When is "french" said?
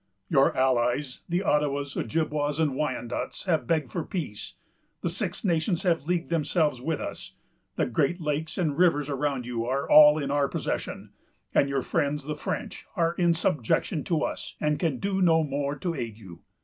12.35-12.87